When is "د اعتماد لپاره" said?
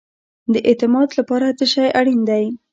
0.53-1.47